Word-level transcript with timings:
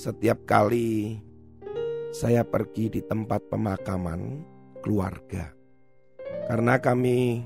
setiap 0.00 0.48
kali 0.48 1.20
saya 2.08 2.40
pergi 2.40 2.88
di 2.88 3.04
tempat 3.04 3.52
pemakaman 3.52 4.40
keluarga. 4.80 5.52
Karena 6.48 6.80
kami 6.80 7.44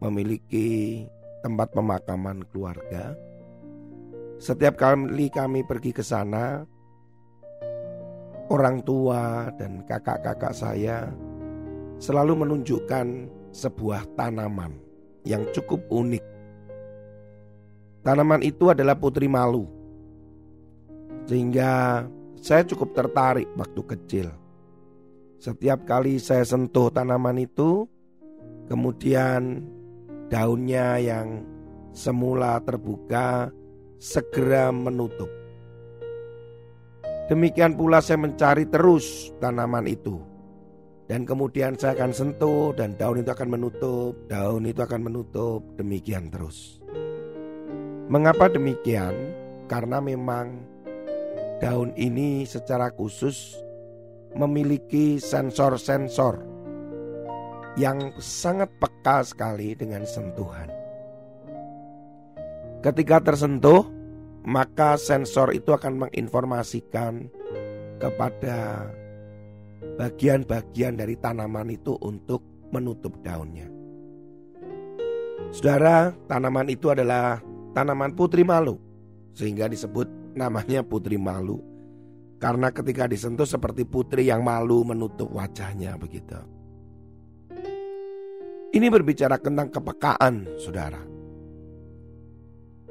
memiliki 0.00 1.04
tempat 1.44 1.76
pemakaman 1.76 2.40
keluarga. 2.48 3.12
Setiap 4.40 4.80
kali 4.80 5.28
kami 5.28 5.60
pergi 5.68 5.92
ke 5.92 6.00
sana, 6.00 6.64
orang 8.48 8.80
tua 8.80 9.52
dan 9.60 9.84
kakak-kakak 9.84 10.56
saya 10.56 11.12
selalu 12.00 12.48
menunjukkan 12.48 13.28
sebuah 13.52 14.08
tanaman 14.16 14.72
yang 15.28 15.44
cukup 15.52 15.84
unik. 15.92 16.24
Tanaman 18.08 18.40
itu 18.40 18.72
adalah 18.72 18.96
putri 18.96 19.28
malu 19.28 19.73
sehingga 21.24 22.04
saya 22.40 22.62
cukup 22.68 22.92
tertarik 22.92 23.48
waktu 23.56 23.80
kecil. 23.84 24.28
Setiap 25.40 25.84
kali 25.84 26.16
saya 26.20 26.44
sentuh 26.44 26.88
tanaman 26.88 27.40
itu, 27.40 27.84
kemudian 28.68 29.64
daunnya 30.32 30.96
yang 31.00 31.44
semula 31.92 32.60
terbuka 32.64 33.52
segera 34.00 34.72
menutup. 34.72 35.28
Demikian 37.28 37.72
pula 37.76 38.04
saya 38.04 38.20
mencari 38.20 38.68
terus 38.68 39.32
tanaman 39.40 39.88
itu. 39.88 40.20
Dan 41.04 41.28
kemudian 41.28 41.76
saya 41.76 42.00
akan 42.00 42.12
sentuh 42.16 42.72
dan 42.72 42.96
daun 42.96 43.20
itu 43.20 43.28
akan 43.28 43.48
menutup, 43.52 44.16
daun 44.24 44.64
itu 44.64 44.80
akan 44.80 45.00
menutup, 45.04 45.60
demikian 45.76 46.32
terus. 46.32 46.80
Mengapa 48.08 48.48
demikian? 48.48 49.12
Karena 49.68 50.00
memang 50.00 50.73
daun 51.64 51.96
ini 51.96 52.44
secara 52.44 52.92
khusus 52.92 53.56
memiliki 54.36 55.16
sensor-sensor 55.16 56.44
yang 57.80 58.12
sangat 58.20 58.68
peka 58.76 59.24
sekali 59.24 59.72
dengan 59.72 60.04
sentuhan. 60.04 60.68
Ketika 62.84 63.24
tersentuh, 63.24 63.88
maka 64.44 65.00
sensor 65.00 65.56
itu 65.56 65.72
akan 65.72 66.04
menginformasikan 66.04 67.32
kepada 67.96 68.92
bagian-bagian 69.96 71.00
dari 71.00 71.16
tanaman 71.16 71.72
itu 71.72 71.96
untuk 72.04 72.44
menutup 72.76 73.16
daunnya. 73.24 73.72
Saudara, 75.48 76.12
tanaman 76.28 76.68
itu 76.68 76.92
adalah 76.92 77.40
tanaman 77.72 78.12
putri 78.12 78.44
malu, 78.44 78.76
sehingga 79.32 79.64
disebut 79.64 80.23
namanya 80.34 80.82
putri 80.82 81.16
malu. 81.16 81.62
Karena 82.42 82.68
ketika 82.68 83.08
disentuh 83.08 83.48
seperti 83.48 83.88
putri 83.88 84.28
yang 84.28 84.44
malu 84.44 84.84
menutup 84.84 85.32
wajahnya 85.32 85.96
begitu. 85.96 86.36
Ini 88.74 88.90
berbicara 88.90 89.38
tentang 89.38 89.70
kepekaan, 89.70 90.58
saudara. 90.58 90.98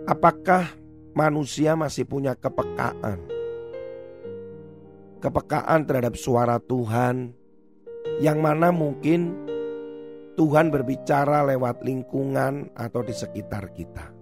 Apakah 0.07 0.71
manusia 1.11 1.75
masih 1.75 2.07
punya 2.07 2.39
kepekaan? 2.39 3.19
Kepekaan 5.19 5.83
terhadap 5.83 6.15
suara 6.15 6.57
Tuhan 6.63 7.35
yang 8.23 8.39
mana 8.39 8.71
mungkin 8.71 9.35
Tuhan 10.39 10.71
berbicara 10.71 11.45
lewat 11.51 11.83
lingkungan 11.83 12.73
atau 12.73 13.03
di 13.05 13.13
sekitar 13.13 13.71
kita 13.75 14.12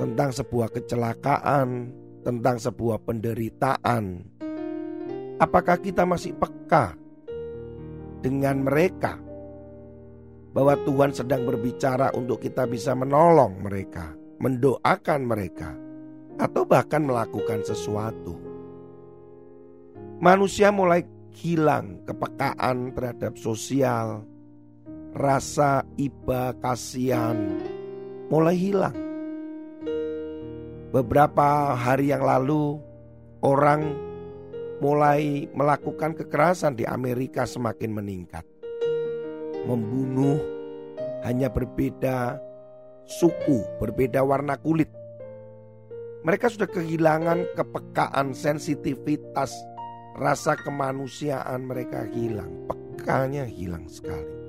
tentang 0.00 0.32
sebuah 0.32 0.72
kecelakaan, 0.72 1.92
tentang 2.24 2.56
sebuah 2.56 3.04
penderitaan. 3.04 4.24
Apakah 5.36 5.76
kita 5.76 6.08
masih 6.08 6.32
peka 6.40 6.96
dengan 8.24 8.64
mereka 8.64 9.20
bahwa 10.56 10.72
Tuhan 10.88 11.12
sedang 11.12 11.44
berbicara 11.44 12.16
untuk 12.16 12.40
kita 12.40 12.64
bisa 12.64 12.96
menolong 12.96 13.60
mereka, 13.60 14.16
mendoakan 14.40 15.20
mereka, 15.28 15.76
atau 16.40 16.64
bahkan 16.64 17.04
melakukan 17.04 17.60
sesuatu? 17.60 18.40
Manusia 20.16 20.72
mulai 20.72 21.04
hilang 21.36 22.08
kepekaan 22.08 22.96
terhadap 22.96 23.36
sosial, 23.36 24.24
rasa 25.12 25.84
iba 26.00 26.56
kasihan 26.56 27.36
mulai 28.32 28.56
hilang. 28.56 29.09
Beberapa 30.90 31.78
hari 31.78 32.10
yang 32.10 32.26
lalu 32.26 32.82
orang 33.46 33.94
mulai 34.82 35.46
melakukan 35.54 36.18
kekerasan 36.18 36.74
di 36.74 36.82
Amerika 36.82 37.46
semakin 37.46 37.94
meningkat. 37.94 38.42
Membunuh 39.70 40.42
hanya 41.22 41.46
berbeda 41.46 42.42
suku, 43.06 43.62
berbeda 43.78 44.26
warna 44.26 44.58
kulit. 44.58 44.90
Mereka 46.26 46.50
sudah 46.50 46.66
kehilangan 46.66 47.54
kepekaan, 47.54 48.34
sensitivitas, 48.34 49.54
rasa 50.18 50.58
kemanusiaan 50.58 51.70
mereka 51.70 52.02
hilang. 52.10 52.50
Pekanya 52.66 53.46
hilang 53.46 53.86
sekali. 53.86 54.39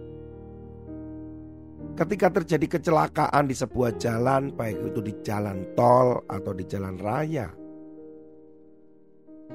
Ketika 1.92 2.32
terjadi 2.32 2.80
kecelakaan 2.80 3.52
di 3.52 3.56
sebuah 3.56 4.00
jalan, 4.00 4.56
baik 4.56 4.80
itu 4.96 5.00
di 5.04 5.14
jalan 5.22 5.76
tol 5.76 6.24
atau 6.24 6.52
di 6.56 6.64
jalan 6.64 6.96
raya. 6.96 7.52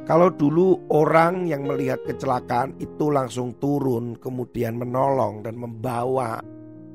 Kalau 0.05 0.29
dulu 0.29 0.93
orang 0.93 1.49
yang 1.49 1.65
melihat 1.65 2.05
kecelakaan 2.05 2.77
itu 2.77 3.09
langsung 3.09 3.57
turun, 3.57 4.21
kemudian 4.21 4.77
menolong 4.77 5.41
dan 5.41 5.57
membawa 5.57 6.39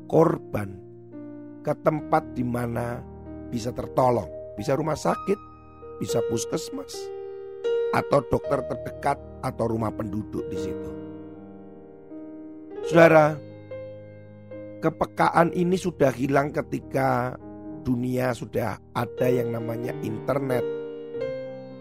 korban 0.05 0.77
ke 1.65 1.73
tempat 1.81 2.37
di 2.37 2.45
mana 2.45 3.01
bisa 3.49 3.73
tertolong, 3.73 4.29
bisa 4.53 4.77
rumah 4.77 4.95
sakit, 4.95 5.39
bisa 5.97 6.21
puskesmas, 6.29 6.93
atau 7.97 8.21
dokter 8.29 8.61
terdekat 8.69 9.17
atau 9.41 9.65
rumah 9.65 9.89
penduduk 9.89 10.45
di 10.53 10.57
situ. 10.61 10.91
Saudara, 12.85 13.50
Kepekaan 14.81 15.53
ini 15.53 15.77
sudah 15.77 16.09
hilang 16.09 16.49
ketika 16.49 17.37
dunia 17.85 18.33
sudah 18.33 18.81
ada 18.97 19.27
yang 19.29 19.53
namanya 19.53 19.93
internet 20.01 20.65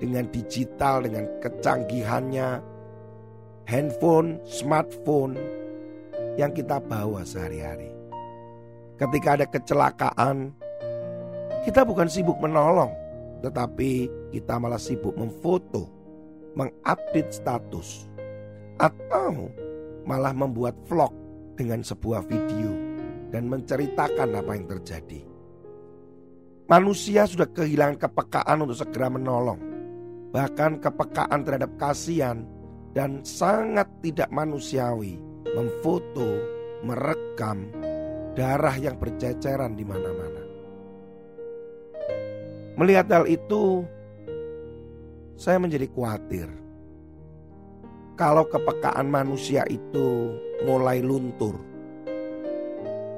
dengan 0.05 0.29
digital, 0.29 1.09
dengan 1.09 1.25
kecanggihannya, 1.41 2.61
handphone, 3.65 4.37
smartphone 4.45 5.33
yang 6.37 6.53
kita 6.53 6.77
bawa 6.77 7.25
sehari-hari. 7.25 7.89
Ketika 9.01 9.41
ada 9.41 9.49
kecelakaan, 9.49 10.53
kita 11.65 11.89
bukan 11.89 12.05
sibuk 12.05 12.37
menolong, 12.37 12.93
tetapi 13.41 14.13
kita 14.29 14.61
malah 14.61 14.77
sibuk 14.77 15.17
memfoto, 15.17 15.89
mengupdate 16.53 17.33
status, 17.33 18.13
atau 18.77 19.49
malah 20.05 20.37
membuat 20.37 20.77
vlog 20.85 21.17
dengan 21.57 21.81
sebuah 21.81 22.29
video 22.29 22.90
dan 23.31 23.47
menceritakan 23.47 24.29
apa 24.35 24.53
yang 24.55 24.67
terjadi. 24.67 25.23
Manusia 26.71 27.27
sudah 27.27 27.51
kehilangan 27.51 27.99
kepekaan 27.99 28.63
untuk 28.63 28.79
segera 28.79 29.11
menolong, 29.11 29.59
bahkan 30.31 30.79
kepekaan 30.79 31.43
terhadap 31.43 31.75
kasihan 31.75 32.47
dan 32.95 33.23
sangat 33.27 33.91
tidak 34.03 34.31
manusiawi 34.31 35.19
memfoto, 35.51 36.39
merekam 36.87 37.71
darah 38.39 38.75
yang 38.79 38.95
berceceran 38.99 39.75
di 39.75 39.83
mana-mana. 39.83 40.43
Melihat 42.79 43.11
hal 43.11 43.27
itu, 43.27 43.85
saya 45.35 45.59
menjadi 45.59 45.91
khawatir. 45.91 46.49
Kalau 48.15 48.47
kepekaan 48.47 49.09
manusia 49.11 49.65
itu 49.67 50.39
mulai 50.63 51.03
luntur, 51.03 51.57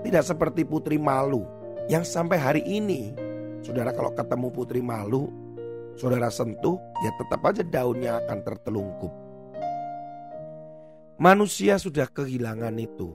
tidak 0.03 0.27
seperti 0.27 0.67
putri 0.67 0.99
malu 0.99 1.47
yang 1.91 2.07
sampai 2.07 2.39
hari 2.39 2.63
ini, 2.63 3.11
saudara 3.63 3.91
kalau 3.91 4.15
ketemu 4.15 4.49
putri 4.55 4.79
malu, 4.79 5.31
saudara 5.99 6.31
sentuh, 6.31 6.79
ya 7.03 7.11
tetap 7.19 7.43
aja 7.43 7.63
daunnya 7.67 8.23
akan 8.23 8.39
tertelungkup. 8.47 9.13
Manusia 11.23 11.79
sudah 11.79 12.11
kehilangan 12.11 12.75
itu. 12.83 13.15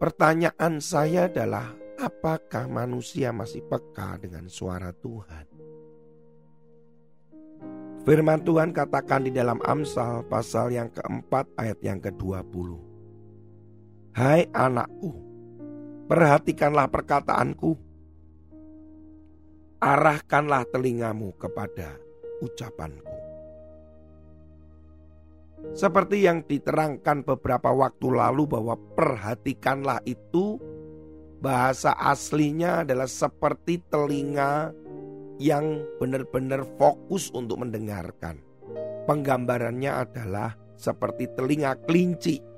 Pertanyaan 0.00 0.80
saya 0.80 1.28
adalah, 1.28 1.76
apakah 2.00 2.64
manusia 2.64 3.28
masih 3.32 3.60
peka 3.68 4.16
dengan 4.16 4.48
suara 4.48 4.96
Tuhan? 4.96 5.44
Firman 8.08 8.40
Tuhan 8.40 8.72
katakan 8.72 9.28
di 9.28 9.32
dalam 9.36 9.60
Amsal 9.60 10.24
pasal 10.24 10.72
yang 10.72 10.88
keempat 10.88 11.44
ayat 11.60 11.76
yang 11.84 12.00
ke-20. 12.00 12.80
Hai 14.16 14.48
anakku, 14.56 15.29
perhatikanlah 16.10 16.90
perkataanku. 16.90 17.78
Arahkanlah 19.78 20.66
telingamu 20.68 21.32
kepada 21.38 21.96
ucapanku. 22.42 23.06
Seperti 25.72 26.26
yang 26.26 26.42
diterangkan 26.44 27.22
beberapa 27.22 27.70
waktu 27.70 28.10
lalu 28.10 28.44
bahwa 28.44 28.74
perhatikanlah 28.98 30.02
itu 30.04 30.58
bahasa 31.40 31.94
aslinya 31.96 32.84
adalah 32.84 33.08
seperti 33.08 33.80
telinga 33.88 34.74
yang 35.40 35.80
benar-benar 35.96 36.66
fokus 36.76 37.32
untuk 37.32 37.64
mendengarkan. 37.64 38.42
Penggambarannya 39.08 39.92
adalah 40.04 40.52
seperti 40.76 41.32
telinga 41.32 41.76
kelinci 41.88 42.49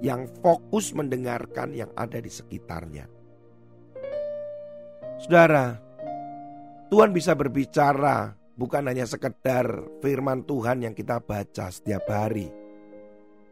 yang 0.00 0.24
fokus 0.40 0.96
mendengarkan 0.96 1.76
yang 1.76 1.92
ada 1.96 2.20
di 2.20 2.32
sekitarnya. 2.32 3.08
Saudara, 5.20 5.76
Tuhan 6.88 7.12
bisa 7.12 7.36
berbicara 7.36 8.32
bukan 8.56 8.88
hanya 8.88 9.04
sekedar 9.04 9.68
firman 10.00 10.44
Tuhan 10.48 10.84
yang 10.84 10.96
kita 10.96 11.20
baca 11.20 11.68
setiap 11.68 12.08
hari. 12.08 12.48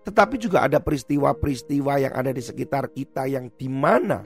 Tetapi 0.08 0.40
juga 0.40 0.64
ada 0.64 0.80
peristiwa-peristiwa 0.80 2.00
yang 2.00 2.14
ada 2.16 2.32
di 2.32 2.40
sekitar 2.40 2.88
kita 2.96 3.28
yang 3.28 3.52
di 3.52 3.68
mana 3.68 4.24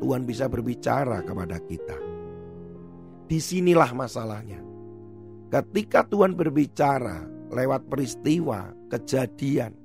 Tuhan 0.00 0.24
bisa 0.24 0.48
berbicara 0.48 1.20
kepada 1.20 1.60
kita. 1.60 1.98
Di 3.28 3.36
sinilah 3.36 3.92
masalahnya. 3.92 4.64
Ketika 5.52 6.08
Tuhan 6.08 6.32
berbicara 6.32 7.28
lewat 7.52 7.88
peristiwa, 7.92 8.72
kejadian 8.88 9.76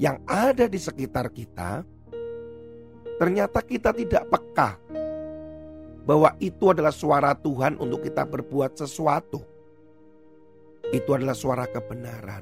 yang 0.00 0.16
ada 0.24 0.64
di 0.64 0.80
sekitar 0.80 1.28
kita, 1.28 1.84
ternyata 3.20 3.60
kita 3.60 3.92
tidak 3.92 4.24
peka 4.32 4.80
bahwa 6.08 6.32
itu 6.40 6.72
adalah 6.72 6.90
suara 6.90 7.36
Tuhan 7.36 7.76
untuk 7.76 8.08
kita 8.08 8.24
berbuat 8.24 8.80
sesuatu. 8.80 9.44
Itu 10.88 11.12
adalah 11.12 11.36
suara 11.36 11.68
kebenaran. 11.68 12.40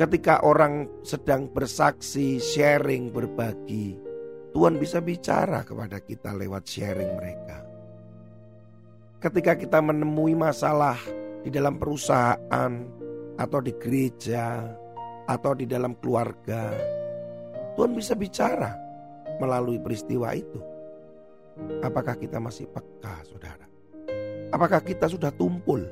Ketika 0.00 0.40
orang 0.48 0.88
sedang 1.04 1.52
bersaksi, 1.52 2.40
sharing, 2.40 3.12
berbagi, 3.12 4.00
Tuhan 4.56 4.80
bisa 4.80 5.04
bicara 5.04 5.60
kepada 5.60 6.00
kita 6.00 6.32
lewat 6.32 6.64
sharing 6.64 7.12
mereka. 7.20 7.58
Ketika 9.20 9.60
kita 9.60 9.78
menemui 9.84 10.32
masalah 10.32 10.96
di 11.44 11.52
dalam 11.52 11.76
perusahaan 11.76 12.72
atau 13.36 13.58
di 13.60 13.74
gereja 13.76 14.64
atau 15.28 15.52
di 15.52 15.68
dalam 15.68 15.92
keluarga, 16.00 16.72
Tuhan 17.76 17.92
bisa 17.92 18.16
bicara 18.16 18.72
melalui 19.36 19.76
peristiwa 19.76 20.32
itu. 20.32 20.58
Apakah 21.84 22.16
kita 22.16 22.40
masih 22.40 22.64
peka, 22.72 23.20
saudara? 23.28 23.68
Apakah 24.48 24.80
kita 24.80 25.04
sudah 25.04 25.28
tumpul? 25.28 25.84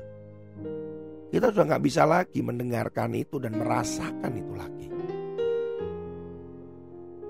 Kita 1.29 1.53
sudah 1.53 1.65
nggak 1.69 1.85
bisa 1.85 2.03
lagi 2.07 2.41
mendengarkan 2.41 3.13
itu 3.13 3.37
dan 3.37 3.53
merasakan 3.61 4.33
itu 4.33 4.53
lagi. 4.57 4.87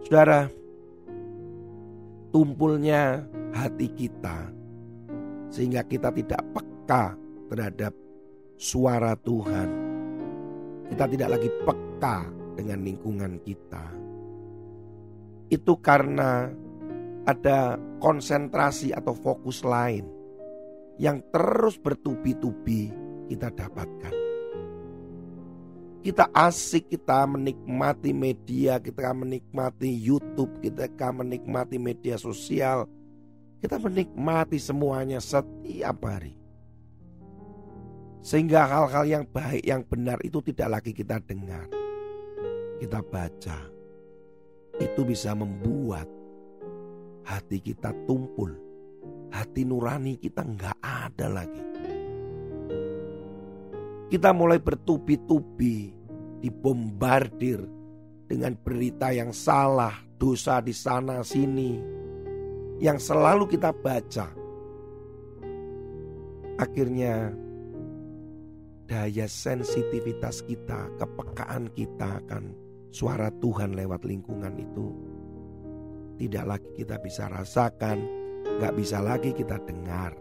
Saudara, 0.07 0.47
tumpulnya 2.31 3.27
hati 3.51 3.91
kita 3.91 4.47
sehingga 5.51 5.83
kita 5.83 6.15
tidak 6.15 6.39
peka 6.55 7.19
terhadap 7.51 7.91
suara 8.55 9.17
Tuhan. 9.19 9.69
Kita 10.87 11.03
tidak 11.11 11.29
lagi 11.35 11.49
peka 11.67 11.86
dengan 12.53 12.85
lingkungan 12.85 13.41
kita. 13.41 13.85
Itu 15.49 15.79
karena 15.79 16.51
ada 17.25 17.79
konsentrasi 17.99 18.93
atau 18.93 19.15
fokus 19.15 19.65
lain 19.65 20.05
yang 21.01 21.21
terus 21.33 21.77
bertubi-tubi 21.77 22.89
kita 23.27 23.51
dapatkan 23.51 24.27
kita 26.07 26.31
asik, 26.31 26.87
kita 26.87 27.27
menikmati 27.27 28.15
media, 28.15 28.79
kita 28.79 29.11
menikmati 29.11 29.91
YouTube, 29.91 30.55
kita 30.63 30.87
menikmati 31.11 31.75
media 31.75 32.15
sosial, 32.15 32.87
kita 33.59 33.75
menikmati 33.75 34.55
semuanya 34.55 35.19
setiap 35.19 35.99
hari. 36.07 36.39
Sehingga 38.23 38.71
hal-hal 38.71 39.03
yang 39.03 39.25
baik, 39.27 39.67
yang 39.67 39.83
benar 39.83 40.23
itu 40.23 40.39
tidak 40.47 40.79
lagi 40.79 40.95
kita 40.95 41.19
dengar. 41.19 41.67
Kita 42.77 43.01
baca. 43.01 43.57
Itu 44.77 45.01
bisa 45.01 45.33
membuat 45.33 46.05
hati 47.25 47.57
kita 47.57 47.91
tumpul. 48.05 48.53
Hati 49.33 49.65
nurani 49.65 50.15
kita 50.21 50.45
nggak 50.45 50.77
ada 50.81 51.27
lagi. 51.27 51.65
Kita 54.07 54.31
mulai 54.31 54.63
bertubi-tubi 54.63 55.91
dibombardir 56.39 57.59
dengan 58.23 58.55
berita 58.55 59.11
yang 59.11 59.35
salah, 59.35 59.91
dosa 60.15 60.63
di 60.63 60.71
sana 60.71 61.25
sini 61.27 61.75
yang 62.79 63.01
selalu 63.01 63.49
kita 63.51 63.73
baca. 63.73 64.27
Akhirnya 66.57 67.35
daya 68.87 69.27
sensitivitas 69.27 70.45
kita, 70.45 70.87
kepekaan 70.97 71.69
kita 71.75 72.23
akan 72.23 72.66
suara 72.91 73.31
Tuhan 73.39 73.75
lewat 73.75 74.07
lingkungan 74.07 74.55
itu 74.57 74.87
tidak 76.17 76.45
lagi 76.57 76.69
kita 76.73 76.97
bisa 76.97 77.29
rasakan, 77.29 77.97
gak 78.57 78.73
bisa 78.73 78.97
lagi 78.97 79.31
kita 79.37 79.61
dengar. 79.69 80.17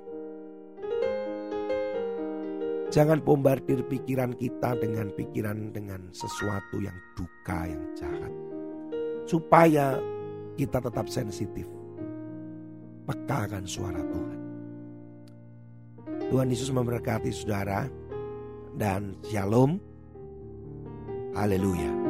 Jangan 2.92 3.18
bombardir 3.18 3.82
pikiran 3.82 4.36
kita 4.38 4.78
dengan 4.78 5.10
pikiran 5.12 5.74
dengan 5.74 6.06
sesuatu 6.14 6.78
yang 6.78 6.94
duka, 7.18 7.66
yang 7.66 7.82
jahat. 7.98 8.32
Supaya 9.26 9.98
kita 10.54 10.78
tetap 10.78 11.10
sensitif. 11.10 11.66
Pekakan 13.08 13.66
suara 13.66 14.00
Tuhan. 14.00 14.38
Tuhan 16.30 16.50
Yesus 16.50 16.70
memberkati 16.70 17.30
saudara 17.34 17.90
dan 18.78 19.18
shalom. 19.26 19.78
Haleluya. 21.34 22.05